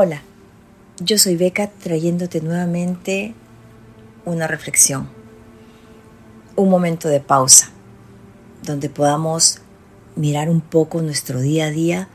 Hola, 0.00 0.22
yo 1.00 1.18
soy 1.18 1.34
Beca 1.34 1.72
trayéndote 1.72 2.40
nuevamente 2.40 3.34
una 4.24 4.46
reflexión, 4.46 5.08
un 6.54 6.70
momento 6.70 7.08
de 7.08 7.18
pausa, 7.18 7.72
donde 8.62 8.90
podamos 8.90 9.58
mirar 10.14 10.50
un 10.50 10.60
poco 10.60 11.02
nuestro 11.02 11.40
día 11.40 11.64
a 11.64 11.70
día 11.70 12.08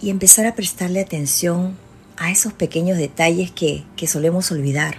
y 0.00 0.10
empezar 0.10 0.44
a 0.46 0.56
prestarle 0.56 0.98
atención 0.98 1.76
a 2.16 2.32
esos 2.32 2.52
pequeños 2.52 2.98
detalles 2.98 3.52
que, 3.52 3.84
que 3.94 4.08
solemos 4.08 4.50
olvidar 4.50 4.96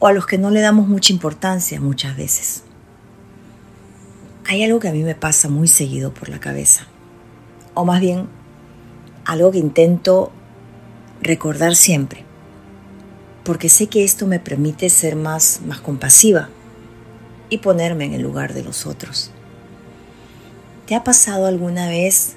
o 0.00 0.06
a 0.06 0.12
los 0.12 0.26
que 0.26 0.36
no 0.36 0.50
le 0.50 0.60
damos 0.60 0.86
mucha 0.86 1.14
importancia 1.14 1.80
muchas 1.80 2.14
veces. 2.14 2.62
Hay 4.44 4.62
algo 4.62 4.80
que 4.80 4.88
a 4.88 4.92
mí 4.92 5.02
me 5.02 5.14
pasa 5.14 5.48
muy 5.48 5.66
seguido 5.66 6.12
por 6.12 6.28
la 6.28 6.40
cabeza, 6.40 6.86
o 7.72 7.86
más 7.86 8.02
bien 8.02 8.28
algo 9.24 9.50
que 9.50 9.56
intento 9.56 10.30
recordar 11.22 11.74
siempre, 11.74 12.24
porque 13.44 13.68
sé 13.68 13.88
que 13.88 14.04
esto 14.04 14.26
me 14.26 14.40
permite 14.40 14.88
ser 14.88 15.16
más, 15.16 15.60
más 15.66 15.80
compasiva 15.80 16.48
y 17.50 17.58
ponerme 17.58 18.04
en 18.04 18.14
el 18.14 18.22
lugar 18.22 18.54
de 18.54 18.62
los 18.62 18.86
otros. 18.86 19.30
¿Te 20.86 20.94
ha 20.94 21.04
pasado 21.04 21.46
alguna 21.46 21.88
vez 21.88 22.34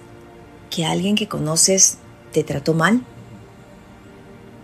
que 0.69 0.85
alguien 0.85 1.15
que 1.15 1.27
conoces 1.27 1.97
te 2.31 2.43
trató 2.43 2.73
mal? 2.73 3.01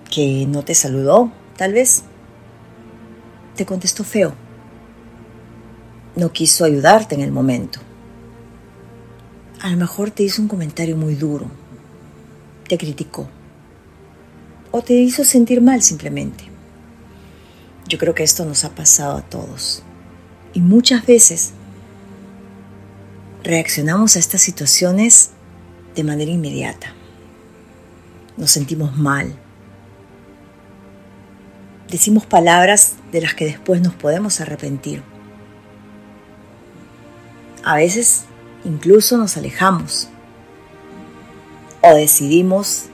¿Que 0.10 0.46
no 0.48 0.64
te 0.64 0.74
saludó, 0.74 1.32
tal 1.58 1.74
vez? 1.74 2.04
¿Te 3.56 3.66
contestó 3.66 4.04
feo? 4.04 4.34
¿No 6.16 6.32
quiso 6.32 6.66
ayudarte 6.66 7.16
en 7.16 7.22
el 7.22 7.32
momento? 7.32 7.80
A 9.62 9.70
lo 9.70 9.78
mejor 9.78 10.12
te 10.12 10.24
hizo 10.24 10.42
un 10.42 10.48
comentario 10.48 10.96
muy 10.96 11.16
duro, 11.16 11.50
te 12.68 12.78
criticó 12.78 13.28
o 14.72 14.82
te 14.82 14.94
hizo 14.94 15.24
sentir 15.24 15.62
mal 15.62 15.82
simplemente. 15.82 16.46
Yo 17.88 17.98
creo 17.98 18.14
que 18.14 18.24
esto 18.24 18.46
nos 18.46 18.66
ha 18.66 18.76
pasado 18.76 19.18
a 19.18 19.22
todos. 19.22 19.84
Y 20.54 20.62
muchas 20.62 21.06
veces 21.06 21.52
reaccionamos 23.44 24.16
a 24.16 24.20
estas 24.20 24.42
situaciones 24.42 25.32
de 25.96 26.04
manera 26.04 26.32
inmediata. 26.32 26.94
Nos 28.36 28.52
sentimos 28.52 28.98
mal. 28.98 29.34
Decimos 31.90 32.26
palabras 32.26 32.96
de 33.12 33.22
las 33.22 33.34
que 33.34 33.46
después 33.46 33.82
nos 33.82 33.94
podemos 33.94 34.42
arrepentir. 34.42 35.02
A 37.64 37.78
veces 37.78 38.26
incluso 38.66 39.18
nos 39.18 39.38
alejamos 39.38 40.10
o 41.82 41.96
decidimos 41.96 42.86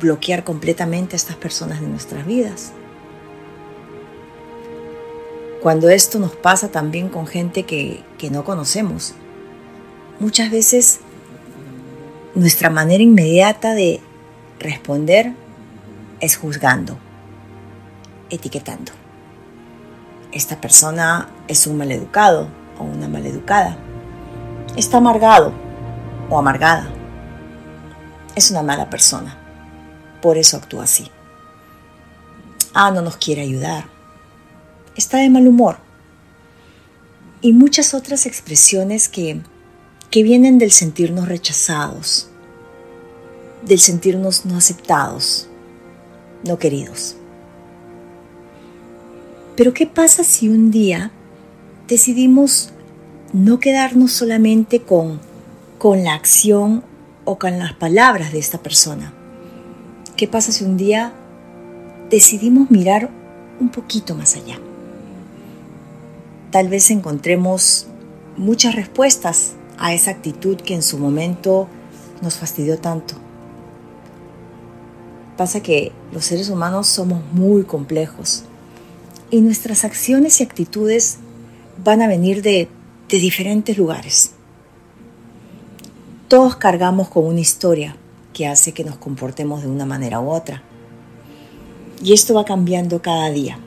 bloquear 0.00 0.44
completamente 0.44 1.14
a 1.14 1.18
estas 1.18 1.36
personas 1.36 1.80
de 1.80 1.86
nuestras 1.86 2.26
vidas. 2.26 2.72
Cuando 5.60 5.90
esto 5.90 6.18
nos 6.18 6.34
pasa 6.34 6.68
también 6.68 7.08
con 7.08 7.26
gente 7.26 7.64
que, 7.64 8.02
que 8.18 8.30
no 8.30 8.44
conocemos, 8.44 9.14
muchas 10.18 10.50
veces 10.50 11.00
nuestra 12.34 12.68
manera 12.68 13.02
inmediata 13.02 13.74
de 13.74 14.00
responder 14.58 15.32
es 16.20 16.36
juzgando, 16.36 16.96
etiquetando. 18.30 18.92
Esta 20.32 20.60
persona 20.60 21.28
es 21.46 21.66
un 21.66 21.76
maleducado 21.76 22.48
o 22.78 22.84
una 22.84 23.06
maleducada. 23.06 23.76
Está 24.76 24.96
amargado 24.96 25.52
o 26.30 26.38
amargada. 26.38 26.90
Es 28.34 28.50
una 28.50 28.62
mala 28.62 28.88
persona 28.88 29.41
por 30.22 30.38
eso 30.38 30.56
actúa 30.56 30.84
así. 30.84 31.10
Ah, 32.72 32.90
no 32.90 33.02
nos 33.02 33.16
quiere 33.16 33.42
ayudar. 33.42 33.84
Está 34.96 35.18
de 35.18 35.28
mal 35.28 35.46
humor. 35.46 35.76
Y 37.42 37.52
muchas 37.52 37.92
otras 37.92 38.24
expresiones 38.24 39.08
que, 39.08 39.42
que 40.10 40.22
vienen 40.22 40.58
del 40.58 40.70
sentirnos 40.70 41.28
rechazados, 41.28 42.28
del 43.62 43.80
sentirnos 43.80 44.46
no 44.46 44.56
aceptados, 44.56 45.48
no 46.44 46.58
queridos. 46.58 47.16
Pero 49.56 49.74
¿qué 49.74 49.86
pasa 49.86 50.24
si 50.24 50.48
un 50.48 50.70
día 50.70 51.10
decidimos 51.88 52.70
no 53.32 53.58
quedarnos 53.58 54.12
solamente 54.12 54.82
con, 54.82 55.20
con 55.78 56.04
la 56.04 56.14
acción 56.14 56.84
o 57.24 57.38
con 57.38 57.58
las 57.58 57.74
palabras 57.74 58.32
de 58.32 58.38
esta 58.38 58.62
persona? 58.62 59.12
¿Qué 60.22 60.28
pasa 60.28 60.52
si 60.52 60.62
un 60.62 60.76
día 60.76 61.12
decidimos 62.08 62.70
mirar 62.70 63.10
un 63.58 63.70
poquito 63.70 64.14
más 64.14 64.36
allá? 64.36 64.56
Tal 66.52 66.68
vez 66.68 66.92
encontremos 66.92 67.88
muchas 68.36 68.76
respuestas 68.76 69.54
a 69.78 69.94
esa 69.94 70.12
actitud 70.12 70.58
que 70.58 70.76
en 70.76 70.84
su 70.84 70.96
momento 70.98 71.66
nos 72.20 72.36
fastidió 72.36 72.78
tanto. 72.78 73.14
Pasa 75.36 75.60
que 75.60 75.90
los 76.12 76.24
seres 76.24 76.50
humanos 76.50 76.86
somos 76.86 77.20
muy 77.32 77.64
complejos 77.64 78.44
y 79.28 79.40
nuestras 79.40 79.84
acciones 79.84 80.38
y 80.38 80.44
actitudes 80.44 81.18
van 81.82 82.00
a 82.00 82.06
venir 82.06 82.42
de, 82.42 82.68
de 83.08 83.18
diferentes 83.18 83.76
lugares. 83.76 84.30
Todos 86.28 86.54
cargamos 86.54 87.08
con 87.08 87.26
una 87.26 87.40
historia 87.40 87.96
que 88.32 88.46
hace 88.46 88.72
que 88.72 88.84
nos 88.84 88.96
comportemos 88.96 89.62
de 89.62 89.68
una 89.68 89.86
manera 89.86 90.20
u 90.20 90.30
otra. 90.30 90.62
Y 92.02 92.12
esto 92.12 92.34
va 92.34 92.44
cambiando 92.44 93.00
cada 93.00 93.30
día, 93.30 93.58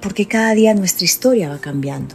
porque 0.00 0.26
cada 0.26 0.54
día 0.54 0.74
nuestra 0.74 1.04
historia 1.04 1.48
va 1.48 1.58
cambiando. 1.58 2.14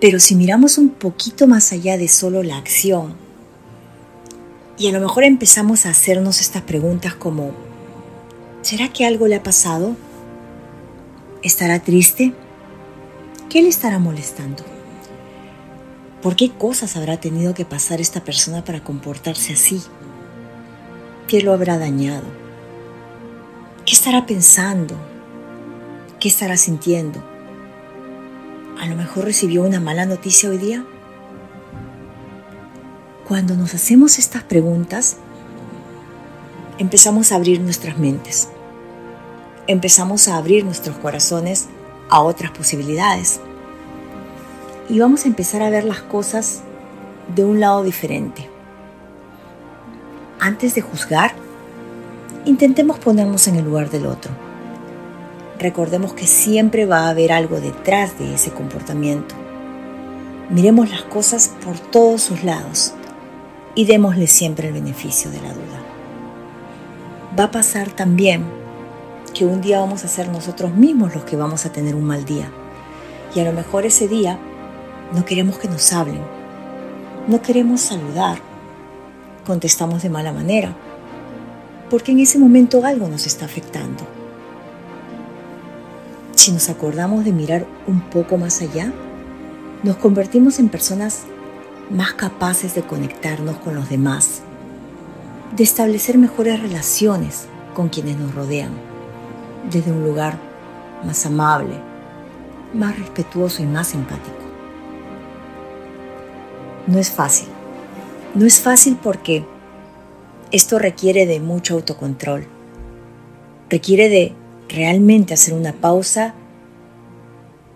Pero 0.00 0.18
si 0.18 0.34
miramos 0.34 0.78
un 0.78 0.90
poquito 0.90 1.46
más 1.46 1.72
allá 1.72 1.96
de 1.96 2.08
solo 2.08 2.42
la 2.42 2.56
acción, 2.56 3.14
y 4.76 4.88
a 4.88 4.92
lo 4.92 5.00
mejor 5.00 5.24
empezamos 5.24 5.86
a 5.86 5.90
hacernos 5.90 6.40
estas 6.40 6.62
preguntas 6.62 7.14
como, 7.14 7.52
¿será 8.62 8.92
que 8.92 9.06
algo 9.06 9.28
le 9.28 9.36
ha 9.36 9.42
pasado? 9.42 9.96
¿Estará 11.42 11.80
triste? 11.80 12.32
¿Qué 13.48 13.62
le 13.62 13.68
estará 13.68 13.98
molestando? 13.98 14.64
¿Por 16.22 16.36
qué 16.36 16.52
cosas 16.52 16.96
habrá 16.96 17.16
tenido 17.18 17.52
que 17.52 17.64
pasar 17.64 18.00
esta 18.00 18.22
persona 18.22 18.64
para 18.64 18.84
comportarse 18.84 19.54
así? 19.54 19.82
¿Qué 21.26 21.40
lo 21.40 21.52
habrá 21.52 21.78
dañado? 21.78 22.26
¿Qué 23.84 23.92
estará 23.92 24.24
pensando? 24.24 24.94
¿Qué 26.20 26.28
estará 26.28 26.56
sintiendo? 26.56 27.20
¿A 28.80 28.86
lo 28.86 28.94
mejor 28.94 29.24
recibió 29.24 29.64
una 29.64 29.80
mala 29.80 30.06
noticia 30.06 30.48
hoy 30.48 30.58
día? 30.58 30.86
Cuando 33.26 33.56
nos 33.56 33.74
hacemos 33.74 34.20
estas 34.20 34.44
preguntas, 34.44 35.16
empezamos 36.78 37.32
a 37.32 37.36
abrir 37.36 37.60
nuestras 37.60 37.98
mentes, 37.98 38.48
empezamos 39.66 40.28
a 40.28 40.36
abrir 40.36 40.64
nuestros 40.64 40.96
corazones 40.98 41.66
a 42.10 42.20
otras 42.20 42.52
posibilidades 42.52 43.40
y 44.88 44.98
vamos 44.98 45.24
a 45.24 45.28
empezar 45.28 45.62
a 45.62 45.70
ver 45.70 45.84
las 45.84 46.00
cosas 46.00 46.62
de 47.34 47.44
un 47.44 47.60
lado 47.60 47.82
diferente. 47.82 48.48
Antes 50.40 50.74
de 50.74 50.80
juzgar, 50.80 51.34
intentemos 52.44 52.98
ponernos 52.98 53.46
en 53.48 53.56
el 53.56 53.64
lugar 53.64 53.90
del 53.90 54.06
otro. 54.06 54.32
Recordemos 55.58 56.14
que 56.14 56.26
siempre 56.26 56.86
va 56.86 57.06
a 57.06 57.10
haber 57.10 57.30
algo 57.30 57.60
detrás 57.60 58.18
de 58.18 58.34
ese 58.34 58.50
comportamiento. 58.50 59.34
Miremos 60.50 60.90
las 60.90 61.02
cosas 61.02 61.52
por 61.64 61.78
todos 61.78 62.22
sus 62.22 62.42
lados 62.42 62.94
y 63.74 63.84
démosle 63.86 64.26
siempre 64.26 64.68
el 64.68 64.74
beneficio 64.74 65.30
de 65.30 65.40
la 65.40 65.52
duda. 65.52 65.80
Va 67.38 67.44
a 67.44 67.50
pasar 67.50 67.90
también 67.90 68.44
que 69.32 69.46
un 69.46 69.60
día 69.60 69.80
vamos 69.80 70.04
a 70.04 70.08
ser 70.08 70.28
nosotros 70.28 70.74
mismos 70.74 71.14
los 71.14 71.24
que 71.24 71.36
vamos 71.36 71.64
a 71.64 71.72
tener 71.72 71.94
un 71.94 72.04
mal 72.04 72.24
día. 72.24 72.50
Y 73.34 73.40
a 73.40 73.44
lo 73.44 73.52
mejor 73.52 73.86
ese 73.86 74.08
día 74.08 74.38
no 75.14 75.24
queremos 75.24 75.58
que 75.58 75.68
nos 75.68 75.92
hablen. 75.92 76.22
No 77.28 77.42
queremos 77.42 77.82
saludar. 77.82 78.38
Contestamos 79.46 80.02
de 80.02 80.08
mala 80.08 80.32
manera. 80.32 80.74
Porque 81.90 82.12
en 82.12 82.20
ese 82.20 82.38
momento 82.38 82.84
algo 82.84 83.08
nos 83.08 83.26
está 83.26 83.44
afectando. 83.44 84.02
Si 86.34 86.50
nos 86.50 86.70
acordamos 86.70 87.24
de 87.24 87.32
mirar 87.32 87.66
un 87.86 88.00
poco 88.00 88.38
más 88.38 88.62
allá, 88.62 88.90
nos 89.82 89.96
convertimos 89.96 90.58
en 90.58 90.70
personas 90.70 91.24
más 91.90 92.14
capaces 92.14 92.74
de 92.74 92.82
conectarnos 92.82 93.58
con 93.58 93.74
los 93.74 93.90
demás, 93.90 94.40
de 95.54 95.62
establecer 95.62 96.16
mejores 96.16 96.60
relaciones 96.60 97.46
con 97.74 97.90
quienes 97.90 98.16
nos 98.16 98.34
rodean, 98.34 98.72
desde 99.70 99.92
un 99.92 100.04
lugar 100.04 100.38
más 101.04 101.26
amable, 101.26 101.74
más 102.72 102.98
respetuoso 102.98 103.62
y 103.62 103.66
más 103.66 103.92
empático. 103.94 104.41
No 106.86 106.98
es 106.98 107.10
fácil. 107.10 107.48
No 108.34 108.46
es 108.46 108.60
fácil 108.60 108.98
porque 109.02 109.44
Esto 110.50 110.78
requiere 110.78 111.24
de 111.24 111.40
mucho 111.40 111.74
autocontrol. 111.74 112.46
Requiere 113.70 114.10
de 114.10 114.34
realmente 114.68 115.32
hacer 115.32 115.54
una 115.54 115.72
pausa 115.72 116.34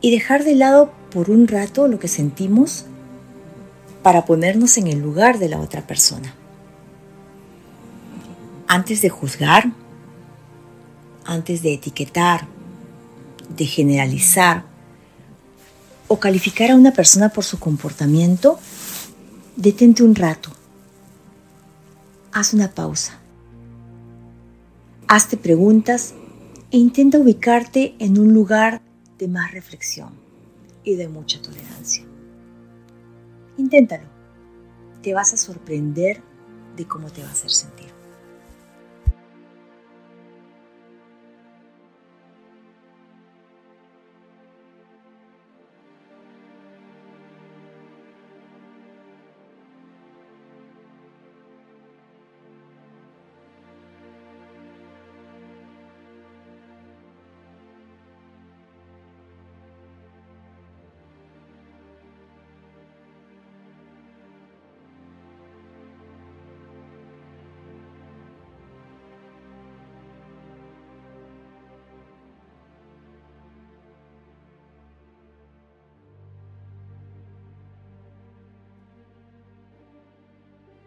y 0.03 0.11
dejar 0.11 0.44
de 0.44 0.56
lado 0.56 0.93
por 1.11 1.31
un 1.31 1.49
rato 1.49 1.88
lo 1.88 1.99
que 1.99 2.08
sentimos 2.08 2.85
para 4.03 4.26
ponernos 4.26 4.76
en 4.76 4.88
el 4.88 5.00
lugar 5.00 5.38
de 5.38 5.49
la 5.49 5.59
otra 5.59 5.87
persona. 5.87 6.35
Antes 8.69 9.00
de 9.00 9.09
juzgar, 9.09 9.73
antes 11.25 11.62
de 11.62 11.75
etiquetar, 11.75 12.47
de 13.49 13.64
generalizar 13.64 14.64
o 16.09 16.20
calificar 16.20 16.70
a 16.70 16.76
una 16.76 16.93
persona 16.93 17.31
por 17.31 17.44
su 17.44 17.59
comportamiento, 17.59 18.59
detente 19.56 20.03
un 20.03 20.14
rato. 20.14 20.50
Haz 22.32 22.53
una 22.53 22.73
pausa. 22.73 23.19
Hazte 25.08 25.37
preguntas 25.37 26.14
e 26.70 26.76
intenta 26.76 27.19
ubicarte 27.19 27.94
en 27.99 28.19
un 28.19 28.35
lugar 28.35 28.82
de 29.19 29.29
más 29.29 29.53
reflexión 29.53 30.11
y 30.85 30.97
de 30.97 31.08
mucha 31.08 31.41
tolerancia. 31.41 32.05
Inténtalo. 33.56 34.08
Te 35.03 35.14
vas 35.14 35.32
a 35.32 35.37
sorprender 35.38 36.20
de 36.76 36.87
cómo 36.87 37.11
te 37.11 37.23
va 37.23 37.29
a 37.29 37.32
hacer 37.32 37.50
sentir. 37.50 37.96